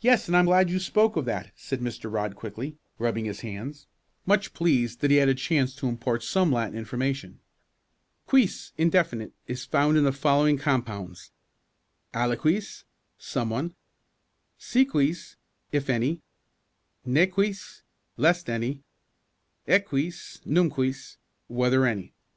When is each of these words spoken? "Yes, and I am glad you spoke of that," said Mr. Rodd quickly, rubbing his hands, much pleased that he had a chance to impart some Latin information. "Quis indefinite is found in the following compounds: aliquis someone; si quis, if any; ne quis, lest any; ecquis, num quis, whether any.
"Yes, 0.00 0.28
and 0.28 0.36
I 0.36 0.38
am 0.38 0.46
glad 0.46 0.70
you 0.70 0.78
spoke 0.78 1.16
of 1.16 1.24
that," 1.24 1.50
said 1.56 1.80
Mr. 1.80 2.08
Rodd 2.08 2.36
quickly, 2.36 2.76
rubbing 2.96 3.24
his 3.24 3.40
hands, 3.40 3.88
much 4.24 4.54
pleased 4.54 5.00
that 5.00 5.10
he 5.10 5.16
had 5.16 5.28
a 5.28 5.34
chance 5.34 5.74
to 5.74 5.88
impart 5.88 6.22
some 6.22 6.52
Latin 6.52 6.78
information. 6.78 7.40
"Quis 8.28 8.70
indefinite 8.78 9.32
is 9.48 9.64
found 9.64 9.98
in 9.98 10.04
the 10.04 10.12
following 10.12 10.58
compounds: 10.58 11.32
aliquis 12.14 12.84
someone; 13.18 13.74
si 14.58 14.84
quis, 14.84 15.34
if 15.72 15.90
any; 15.90 16.22
ne 17.04 17.26
quis, 17.26 17.82
lest 18.16 18.48
any; 18.48 18.84
ecquis, 19.66 20.40
num 20.46 20.70
quis, 20.70 21.16
whether 21.48 21.84
any. 21.84 22.14